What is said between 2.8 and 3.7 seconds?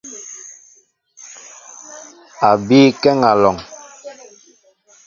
kéŋ alɔŋ.